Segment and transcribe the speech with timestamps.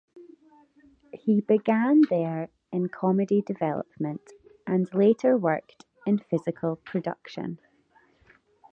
[1.13, 4.33] He began there in comedy development
[4.65, 7.59] and later worked in physical production.